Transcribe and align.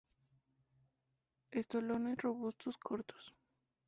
Estolones 1.51 2.17
robustos, 2.17 2.75
cortos. 2.79 3.35